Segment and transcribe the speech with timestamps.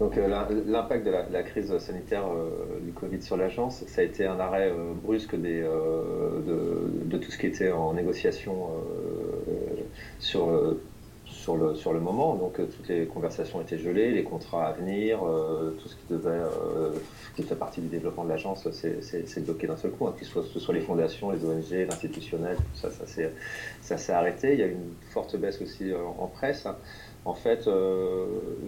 [0.00, 2.24] Donc l'impact de, la, crise sanitaire
[2.80, 7.46] du Covid sur l'agence, ça a été un arrêt brusque des, de, tout ce qui
[7.46, 8.68] était en négociation
[10.18, 10.48] sur
[11.30, 12.34] sur le, sur le moment.
[12.34, 16.06] Donc euh, toutes les conversations étaient gelées, les contrats à venir, euh, tout ce qui
[16.10, 16.92] devait, euh,
[17.36, 20.06] qui partie du développement de l'agence, c'est bloqué d'un seul coup.
[20.06, 24.52] Hein, que ce soit les fondations, les ONG, l'institutionnel, tout ça, ça s'est arrêté.
[24.54, 26.66] Il y a eu une forte baisse aussi en, presse.
[27.24, 27.68] En fait,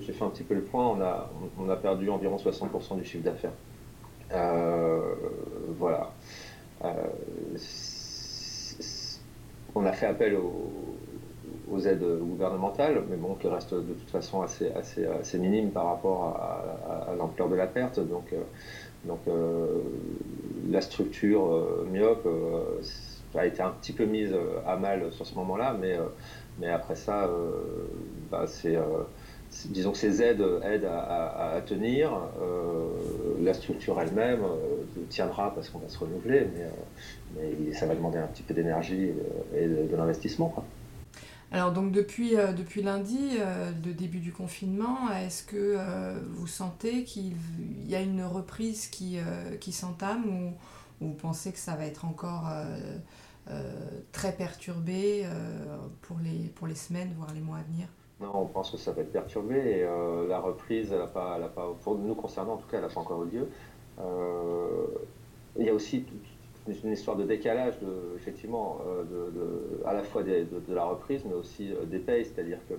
[0.00, 3.04] j'ai fait un petit peu le point, on a, on a perdu environ 60% du
[3.04, 3.52] chiffre d'affaires.
[5.78, 6.12] voilà.
[9.74, 10.81] on a fait appel aux
[11.72, 16.36] aux aides gouvernementales, mais bon, qui restent de toute façon assez, assez, minimes par rapport
[16.36, 17.98] à, l'ampleur de la perte.
[18.00, 18.42] Donc, euh,
[19.04, 19.80] donc euh,
[20.70, 22.28] la structure euh, myope
[23.34, 24.34] a été un petit peu mise
[24.66, 25.96] à mal sur ce moment-là, mais,
[26.60, 27.30] mais après ça,
[28.30, 28.76] bah, c'est
[29.70, 32.12] disons que ces aides aident à, tenir.
[33.40, 34.42] la structure elle-même
[35.08, 39.12] tiendra parce qu'on va se renouveler, mais, mais, ça va demander un petit peu d'énergie
[39.56, 40.54] et de, de l'investissement.
[41.52, 46.46] Alors donc depuis, euh, depuis lundi, euh, le début du confinement, est-ce que euh, vous
[46.46, 47.34] sentez qu'il
[47.86, 49.18] y a une reprise qui,
[49.60, 50.52] qui s'entame ou,
[51.04, 52.48] vous pensez que ça va être encore
[54.12, 55.26] très perturbé
[56.02, 57.88] pour, les, pour les semaines, voire les mois à venir?
[58.20, 59.86] Non, on pense que ça va être perturbé et
[60.28, 63.24] la reprise, elle pas, pas, pour nous concernant en tout cas, elle n'a pas encore
[63.24, 63.48] eu lieu.
[65.58, 66.06] il y a aussi
[66.66, 71.34] une histoire de décalage, de, effectivement, euh, de, à la fois de, la reprise, mais
[71.34, 72.74] aussi euh, des payes, c'est-à-dire que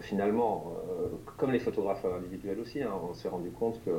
[0.00, 3.90] finalement, euh, comme les photographes individuels aussi, hein, on s'est rendu compte que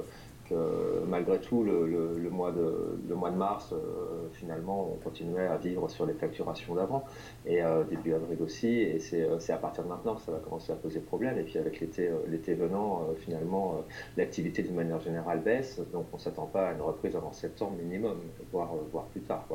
[1.08, 6.76] malgré tout, le, mois, de, mars, euh, finalement, on continuait à vivre sur les facturations
[6.76, 7.04] d'avant,
[7.46, 10.40] et euh, début avril aussi, et euh, c'est à partir de maintenant que ça va
[10.40, 11.38] commencer à poser problème.
[11.38, 13.84] Et puis avec l'été venant, finalement,
[14.16, 17.78] l'activité d'une manière générale baisse, donc on ne s'attend pas à une reprise avant septembre
[17.78, 18.18] minimum,
[18.52, 18.72] voire,
[19.12, 19.46] plus tard.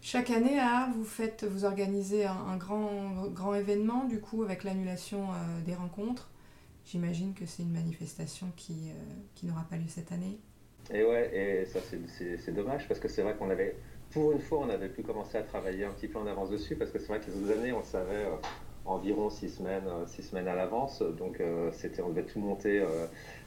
[0.00, 0.58] Chaque année,
[0.94, 5.26] vous faites, vous organisez un, grand événement, du coup, avec l'annulation
[5.66, 6.28] des rencontres.
[6.90, 8.94] J'imagine que c'est une manifestation qui, euh,
[9.34, 10.38] qui n'aura pas lieu cette année.
[10.90, 13.76] Et ouais, et ça c'est dommage parce que c'est vrai qu'on avait,
[14.10, 16.76] pour une fois, on avait pu commencer à travailler un petit peu en avance dessus
[16.76, 18.36] parce que c'est vrai que les autres années, on savait euh,
[18.86, 22.82] environ six semaines, euh, six semaines à l'avance, donc c'était, on devait tout monter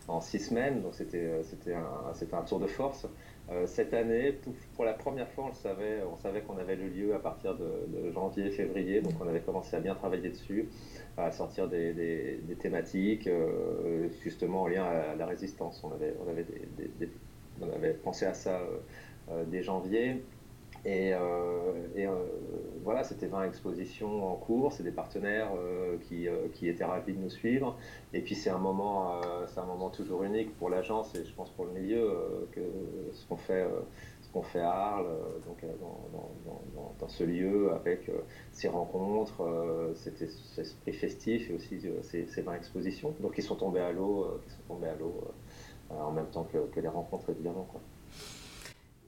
[0.07, 3.07] en six semaines, donc c'était, c'était un, un tour de force.
[3.51, 4.39] Euh, cette année,
[4.75, 8.11] pour, la première fois, on savait, on savait qu'on avait le lieu à partir de,
[8.13, 10.69] janvier, février, donc on avait commencé à bien travailler dessus,
[11.17, 15.83] à sortir des, thématiques euh, justement en lien à, la résistance.
[15.83, 15.91] On
[17.73, 18.61] avait pensé à ça
[19.29, 20.21] euh, dès janvier.
[20.85, 21.13] Et,
[22.83, 25.51] voilà, c'était 20 expositions en cours, c'est des partenaires
[26.07, 27.77] qui, qui, étaient ravis de nous suivre.
[28.13, 31.65] Et puis c'est un moment, un moment toujours unique pour l'agence et je pense pour
[31.65, 32.61] le milieu que
[33.13, 33.65] ce qu'on fait,
[34.33, 35.07] qu'on fait à Arles,
[35.45, 38.09] donc dans, dans, ce lieu avec
[38.51, 39.43] ces rencontres,
[39.95, 43.13] cet esprit festif et aussi ces, ces 20 expositions.
[43.19, 45.13] Donc ils sont tombés à l'eau, tombés à l'eau
[45.89, 47.67] en même temps que, que les rencontres évidemment.
[47.69, 47.81] Quoi.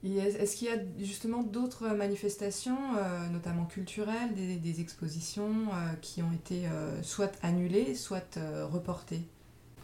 [0.04, 6.32] Est-ce qu'il y a justement d'autres manifestations, euh, notamment culturelles, des, expositions euh, qui ont
[6.34, 8.38] été euh, soit annulées, soit
[8.70, 9.22] reportées?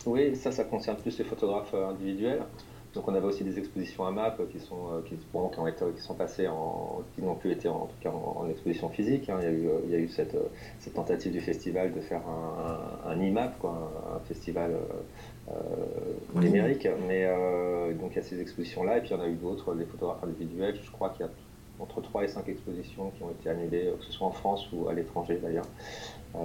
[0.05, 2.43] Oui, ça, ça concerne plus les photographes individuels.
[2.95, 6.15] Donc on avait aussi des expositions à MAP qui sont, qui, ont été, qui sont
[6.15, 9.29] passées en, qui n'ont plus été en, tout cas en, exposition physique.
[9.29, 9.37] Hein.
[9.41, 10.35] Il y a eu, il y a eu cette,
[10.79, 14.71] cette, tentative du festival de faire un, un, IMAP, quoi, un, festival
[15.49, 15.53] euh,
[16.35, 16.87] numérique.
[17.07, 19.35] Mais euh, donc il y a ces expositions-là, et puis il y en a eu
[19.35, 20.79] d'autres, des photographes individuels.
[20.81, 21.31] Je crois qu'il y a
[21.79, 24.89] entre 3 et 5 expositions qui ont été annulées, que ce soit en France ou
[24.89, 25.67] à l'étranger d'ailleurs.
[26.35, 26.39] Euh,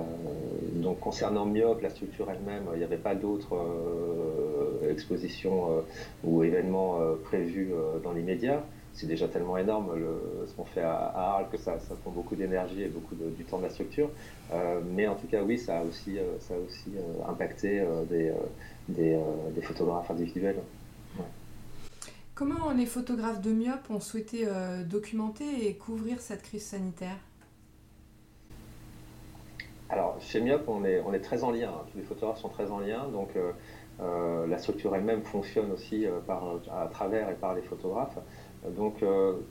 [0.75, 4.54] donc concernant Myope, la structure elle-même, il n'y avait pas d'autres euh,
[4.94, 5.81] expositions euh,
[6.25, 7.71] ou événements prévus
[8.03, 8.65] dans l'immédiat.
[8.94, 9.91] C'est déjà tellement énorme
[10.47, 13.65] ce qu'on fait à, Arles que ça, prend beaucoup d'énergie et beaucoup du temps de
[13.65, 14.09] la structure.
[14.94, 16.93] mais en tout cas, oui, ça a aussi, ça a aussi
[17.28, 18.32] impacté des,
[18.88, 20.61] des, photographes individuels.
[22.37, 24.47] Comment les photographes de Myope ont souhaité
[24.88, 27.19] documenter et couvrir cette crise sanitaire?
[29.94, 31.69] Alors, chez Myop, on est, on est très en lien.
[31.69, 31.85] Hein.
[31.93, 33.06] Tous les photographes sont très en lien.
[33.12, 33.52] Donc, euh, euh,
[34.00, 36.20] la structure elle-même fonctionne aussi euh,
[36.70, 38.19] à travers et par les photographes.
[38.76, 39.05] Donc,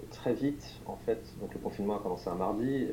[0.09, 2.87] très vite, en fait, donc le confinement a commencé un mardi.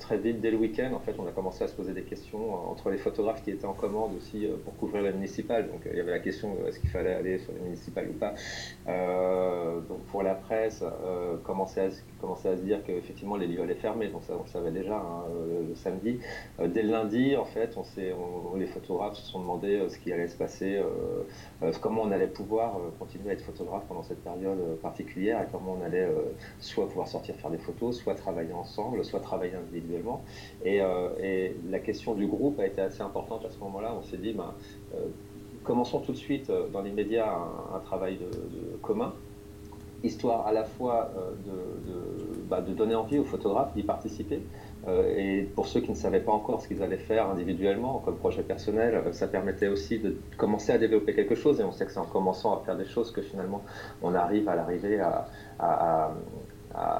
[0.00, 2.54] très vite, dès le week-end, en fait, on a commencé à se poser des questions
[2.54, 5.68] euh, entre les photographes qui étaient en commande aussi euh, pour couvrir la municipale.
[5.70, 8.34] Donc, il y avait la question est-ce qu'il fallait aller sur les municipales ou pas.
[10.08, 10.84] Pour la presse,
[11.44, 11.88] commençait, à,
[12.20, 14.08] commençait à se dire qu'effectivement les lieux allaient fermer.
[14.08, 15.24] Donc, ça, on le savait déjà hein,
[15.68, 16.18] le samedi.
[16.58, 20.36] dès le lundi, en fait, on les photographes se sont demandé ce qui allait se
[20.36, 20.80] passer,
[21.80, 25.84] comment on allait pouvoir continuer à être photographe pendant cette période particulière et comment on
[25.84, 26.08] allait
[26.58, 30.24] soit pouvoir sortir faire des photos, soit travailler ensemble, soit travailler individuellement.
[30.66, 33.94] Euh, et, la question du groupe a été assez importante à ce moment-là.
[33.96, 34.54] On s'est dit, ben,
[34.94, 35.06] euh,
[35.64, 38.18] commençons tout de suite euh, dans l'immédiat un, un, travail
[38.82, 39.14] commun,
[40.02, 41.12] histoire à la fois
[41.46, 44.40] de, bah, de, donner envie aux photographes d'y participer.
[45.16, 48.42] et pour ceux qui ne savaient pas encore ce qu'ils allaient faire individuellement comme projet
[48.42, 51.60] personnel, ça permettait aussi de commencer à développer quelque chose.
[51.60, 53.62] Et on sait que c'est en commençant à faire des choses que finalement
[54.02, 55.26] on arrive à l'arriver à,
[55.58, 56.12] à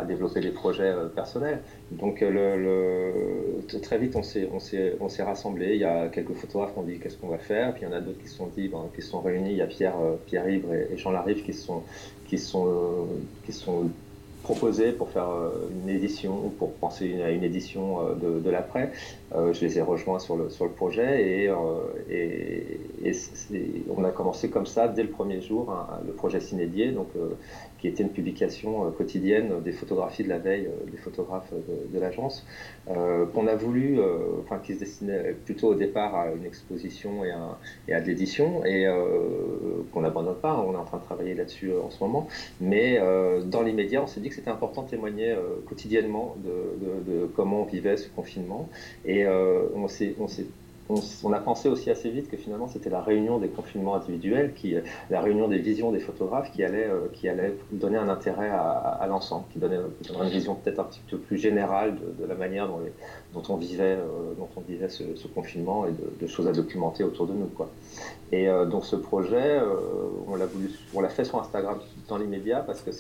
[0.07, 1.61] développer des projets euh, personnels.
[1.93, 5.75] Donc euh, très vite, on s'est, rassemblés.
[5.75, 7.73] Il y a quelques photographes qui ont dit qu'est-ce qu'on va faire?
[7.73, 9.51] Puis il y en a d'autres qui se sont ben, qui sont réunis.
[9.51, 11.83] Il y a Pierre, euh, Pierre Ibre et, Jean Larive qui sont,
[12.27, 13.07] qui sont,
[13.45, 13.91] qui sont
[14.43, 15.29] proposés pour faire
[15.85, 18.91] une édition, pour penser à une édition de, de l'après.
[19.33, 21.51] Je les ai rejoints sur le, sur le projet et,
[22.11, 23.13] et,
[23.89, 25.73] on a commencé comme ça dès le premier jour
[26.07, 26.91] le projet Cinédier.
[26.91, 27.09] Donc
[27.81, 31.99] qui était une publication euh, quotidienne des photographies de la veille euh, des photographes de,
[31.99, 32.47] l'agence,
[32.89, 33.99] euh, qu'on a voulu,
[34.41, 38.07] enfin qui se destinait plutôt au départ à une exposition et à, et à de
[38.07, 38.87] l'édition, et
[39.93, 42.27] qu'on n'abandonne pas, on est en train de travailler là-dessus en ce moment,
[42.61, 42.99] mais
[43.45, 45.37] dans l'immédiat, on s'est dit que c'était important de témoigner
[45.69, 48.69] quotidiennement de, de, comment on vivait ce confinement,
[49.05, 50.47] et on s'est
[51.23, 54.75] on, a pensé aussi assez vite que finalement c'était la réunion des confinements individuels, qui,
[55.11, 59.07] la réunion des visions des photographes qui allait, euh, qui allait donner un intérêt à,
[59.09, 63.43] l'ensemble, qui donnait une vision peut-être un petit peu plus générale de, la manière dont,
[63.49, 65.05] on vivait, euh, dont on vivait ce,
[65.35, 67.47] confinement et de, choses à documenter autour de nous.
[67.47, 67.71] Quoi.
[68.33, 69.61] Et euh, donc ce projet,
[70.27, 70.47] on l'a
[70.95, 71.79] on l'a fait sur Instagram
[72.09, 72.91] dans l'immédiat parce que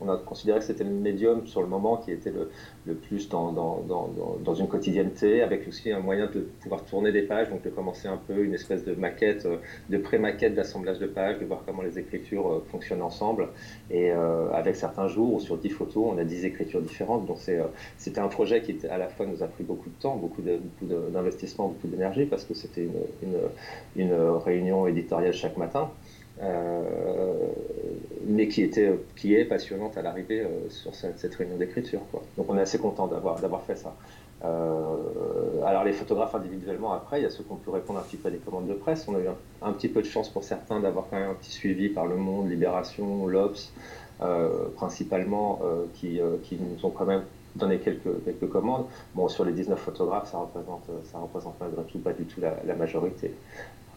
[0.00, 2.50] on a considéré que c'était le médium sur le moment qui était le,
[2.86, 4.10] le plus dans, dans, dans,
[4.44, 8.16] dans, une quotidienneté, avec aussi un moyen de pouvoir tourner des donc de commencer un
[8.16, 9.56] peu une espèce de maquette, euh,
[9.88, 13.48] de pré-maquette d'assemblage de pages, de voir comment les écritures euh, fonctionnent ensemble.
[13.90, 17.26] Et euh, avec certains jours sur 10 photos, on a 10 écritures différentes.
[17.26, 17.38] Donc
[17.96, 20.42] c'était un projet qui à la fois nous a pris beaucoup de temps, beaucoup
[21.12, 22.86] d'investissement, beaucoup d'énergie, parce que c'était
[23.96, 24.12] une,
[24.44, 25.90] réunion éditoriale chaque matin.
[28.26, 32.00] mais qui, était, qui est passionnante à l'arrivée sur cette réunion d'écriture.
[32.36, 33.94] Donc on est assez content d'avoir fait ça.
[34.44, 38.02] Euh, alors les photographes individuellement après, il y a ceux qui ont pu répondre un
[38.02, 39.06] petit peu à des commandes de presse.
[39.08, 39.28] On a eu
[39.62, 42.16] un, petit peu de chance pour certains d'avoir quand même un petit suivi par Le
[42.16, 43.72] Monde, Libération, l'Obs,
[44.20, 47.22] euh, principalement, euh, qui, qui, nous ont quand même
[47.54, 48.86] donné quelques, quelques commandes.
[49.14, 52.74] Bon, sur les 19 photographes, ça représente, ça représente malgré tout pas du tout la
[52.74, 53.32] majorité.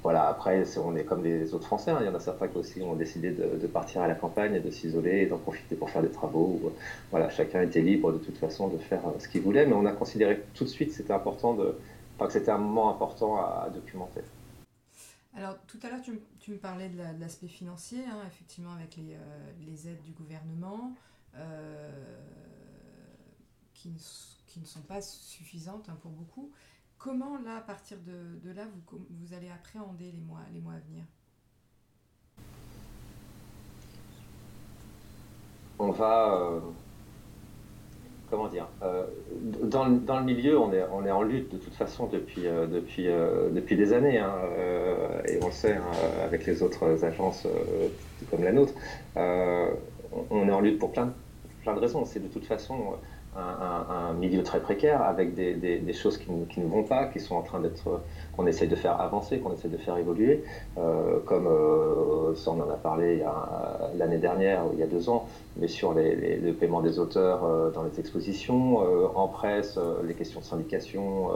[0.05, 1.89] Voilà, après, on est comme les autres Français.
[1.89, 1.97] Hein.
[2.01, 4.69] Il y en a certains qui aussi ont décidé de, partir à la campagne de
[4.69, 6.61] s'isoler et d'en profiter pour faire des travaux.
[7.09, 9.87] Voilà, chacun était libre de toute façon de faire euh, ce qu'il voulait, mais on
[9.87, 11.75] a considéré tout de suite c'était important de,
[12.19, 14.21] que c'était un moment important à, documenter.
[15.35, 19.89] Alors, tout à l'heure, tu, me parlais de l'aspect financier, hein, effectivement, avec les, euh,
[19.89, 20.93] aides du gouvernement,
[21.35, 21.89] euh,
[23.73, 26.51] qui, ne, sont pas suffisantes hein, pour beaucoup.
[26.97, 30.79] Comment, là, à partir de, là, vous, vous, allez appréhender les mois, les mois à
[30.89, 31.03] venir?
[35.77, 36.33] On va.
[36.33, 36.59] Euh,
[38.29, 39.05] comment dire euh,
[39.63, 42.65] dans, dans, le milieu, on est, on est en lutte de toute façon depuis, euh,
[42.65, 44.17] depuis, depuis des années.
[44.17, 44.33] Hein,
[45.27, 45.91] et on le sait hein,
[46.23, 47.45] avec les autres agences
[48.31, 48.73] comme la nôtre.
[49.15, 51.13] on est en lutte pour plein,
[51.61, 52.05] plein de raisons.
[52.05, 52.95] C'est de toute façon
[53.37, 57.59] un, milieu très précaire avec des, choses qui, ne vont pas, qui sont en train
[57.59, 58.01] d'être,
[58.35, 60.43] qu'on essaye de faire avancer, qu'on essaye de faire évoluer,
[60.77, 63.23] euh, comme euh, ça on en a parlé
[63.97, 65.27] l'année dernière, il y a deux ans,
[65.57, 68.77] mais sur les, les, le paiement des auteurs euh, dans les expositions,
[69.15, 71.29] en presse, les questions de syndication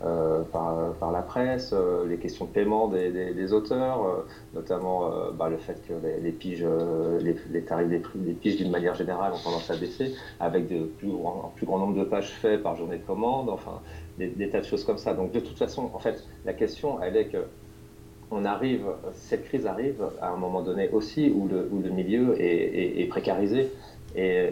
[0.00, 1.74] par, la presse,
[2.06, 5.92] les questions de paiement des, auteurs, notamment bah, le fait que
[6.22, 6.66] les, piges,
[7.20, 11.43] les, tarifs des piges d'une manière générale ont tendance à baisser, avec de plus grands
[11.56, 13.80] plus grand nombre de pages faites par journée de commande, enfin
[14.18, 15.14] des, tas de choses comme ça.
[15.14, 17.44] Donc de toute façon, en fait, la question, elle est que
[18.44, 23.00] arrive, cette crise arrive à un moment donné aussi où le, où le milieu est,
[23.00, 23.70] est, précarisé.
[24.16, 24.50] Et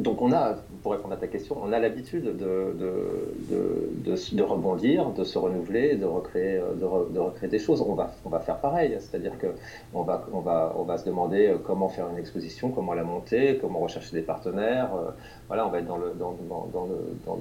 [0.00, 5.38] donc on a, pour répondre à ta question, on a l'habitude de, rebondir, de se
[5.38, 7.84] renouveler, de recréer, de, recréer des choses.
[7.86, 12.70] On va, faire pareil, c'est-à-dire qu'on va, on va, se demander comment faire une exposition,
[12.70, 14.90] comment la monter, comment rechercher des partenaires.
[15.48, 15.88] Voilà, on va être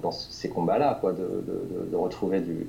[0.01, 2.67] dans, ces combats-là, quoi, de, retrouver des,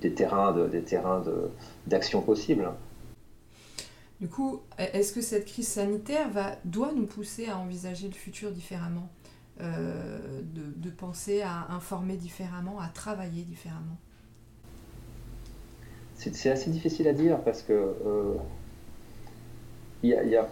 [0.00, 0.54] des terrains
[1.86, 2.70] d'action possibles.
[4.20, 8.52] Du coup, est-ce que cette crise sanitaire va, doit nous pousser à envisager le futur
[8.52, 9.08] différemment?
[9.60, 13.96] Euh, de, penser à informer différemment, à travailler différemment?
[16.16, 18.34] C'est assez difficile à dire parce que euh,
[20.02, 20.48] y a,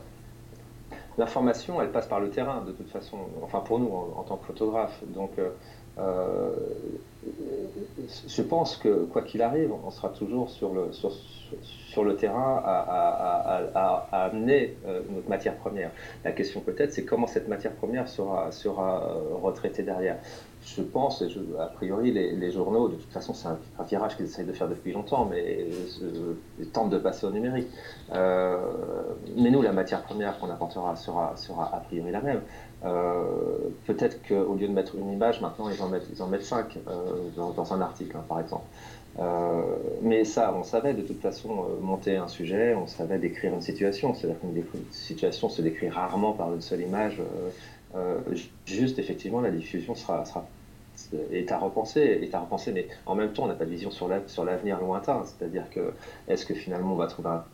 [1.19, 4.47] l'information, elle passe par le terrain de toute façon, enfin pour nous en, tant que
[4.47, 5.03] photographe.
[5.09, 5.51] Donc euh,
[8.29, 15.03] je pense que quoi qu'il arrive, on sera toujours sur le, terrain à, amener euh,
[15.11, 15.91] notre matière première.
[16.25, 20.17] La question peut-être, c'est comment cette matière première sera, euh, retraitée derrière.
[20.65, 21.25] Je pense,
[21.59, 24.93] a priori, les, journaux, de toute façon, c'est un, virage qu'ils essayent de faire depuis
[24.93, 25.67] longtemps, mais
[26.61, 27.67] ils tentent de passer au numérique.
[28.13, 32.43] mais nous, la matière première qu'on apportera sera, sera a priori la même.
[32.85, 33.25] Euh,
[33.87, 35.89] peut-être qu'au lieu de mettre une image, maintenant ils en
[36.27, 38.65] mettent, cinq euh, dans, un article, hein, par exemple.
[39.19, 39.61] Euh,
[40.01, 44.15] mais ça, on savait de toute façon monter un sujet, on savait décrire une situation.
[44.15, 47.21] C'est-à-dire qu'une situation se décrit rarement par une seule image.
[48.67, 50.47] juste, effectivement, la diffusion sera, sera
[51.33, 53.91] est à repenser, est à repenser, mais en même temps, on n'a pas de vision
[53.91, 54.09] sur
[54.45, 55.23] l'avenir lointain.
[55.25, 55.93] C'est-à-dire que
[56.29, 57.45] est-ce que finalement on va trouver un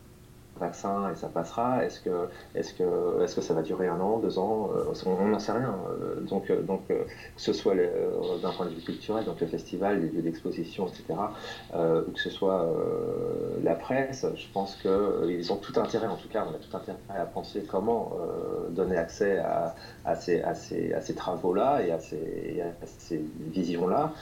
[0.58, 4.18] vaccin et ça passera Est-ce que, est que, est que ça va durer un an,
[4.18, 5.74] deux ans euh, On n'en sait rien.
[5.90, 6.94] Euh, donc, euh, donc que
[7.36, 11.04] ce soit d'un point de vue culturel, donc le festival, les lieux d'exposition, etc.,
[11.74, 12.66] ou que ce soit
[13.62, 16.98] la presse, je pense qu'ils ont tout intérêt, en tout cas, on a tout intérêt
[17.08, 18.12] à penser comment
[18.70, 19.74] donner accès à,
[20.04, 23.22] à ces, à ces, à ces travaux-là et à ces, à ces
[23.52, 24.12] visions-là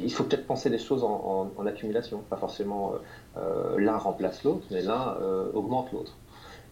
[0.00, 2.98] il faut peut-être penser des choses en, accumulation, pas forcément euh,
[3.38, 6.16] euh, l'un remplace l'autre, mais l'un euh, augmente l'autre.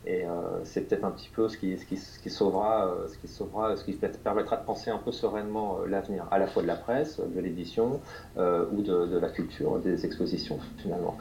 [0.07, 0.27] Et
[0.65, 3.93] c'est peut-être un petit peu ce qui, ce qui, sauvera, ce qui sauvera, ce qui
[3.93, 8.03] permettra de penser un peu sereinement l'avenir, à la fois de la presse, de l'édition
[8.37, 11.17] ou de, la culture, des expositions finalement.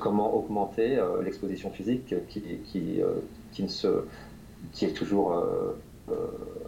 [0.00, 3.00] comment augmenter l'exposition physique qui, qui,
[3.52, 4.04] qui, ne se,
[4.72, 5.40] qui est toujours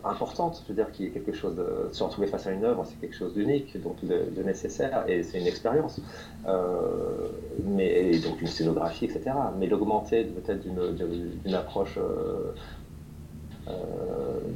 [0.06, 2.84] importante, je veux dire, qui est quelque chose de se retrouver face à une œuvre,
[2.86, 6.00] c'est quelque chose d'unique, donc de, nécessaire, et c'est une expérience,
[6.46, 7.28] euh,
[7.64, 9.32] mais et donc une scénographie, etc.
[9.58, 12.52] Mais l'augmenter peut-être d'une approche euh,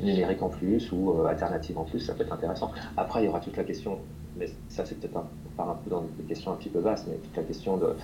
[0.03, 2.71] numérique en plus ou alternative en plus, ça peut être intéressant.
[2.97, 3.99] Après, il y aura toute la question,
[4.37, 5.27] mais ça c'est peut-être un,
[5.59, 7.95] un peu dans des questions un petit peu vastes, mais toute la question de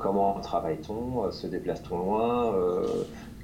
[0.00, 2.54] comment travaille-t-on, se déplace-t-on loin?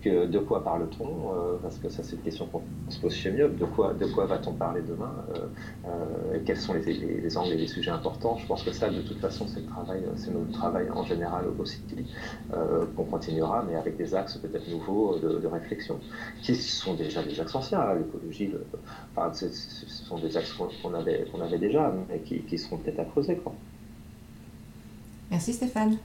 [0.08, 3.48] De quoi parle-t-on euh, Parce que ça, c'est une question qu'on se pose chez Mieux.
[3.48, 5.46] De quoi, de quoi va-t-on parler demain euh,
[5.86, 8.36] euh, Quels sont les, les, angles et les sujets importants?
[8.38, 11.44] Je pense que ça, de toute façon, c'est le travail, c'est notre travail en général
[11.58, 11.80] aussi
[12.96, 15.98] qu'on continuera, mais avec des axes peut-être nouveaux de, réflexion,
[16.42, 17.94] qui sont déjà des axes anciens.
[17.94, 18.52] L'écologie,
[19.14, 23.40] enfin, ce sont des axes qu'on avait, déjà, mais qui, seront peut-être à creuser.
[25.30, 25.98] Merci Stéphane.